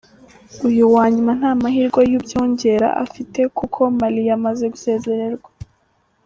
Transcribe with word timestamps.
Uyu 0.67 0.83
wa 0.93 1.05
nyuma 1.13 1.31
nta 1.39 1.51
mahirwe 1.61 2.01
yo 2.11 2.15
ubyongera 2.19 2.87
afite 3.03 3.39
kuko 3.57 3.79
Mali 3.97 4.21
yamaze 4.29 4.63
gusezererwa. 4.73 5.49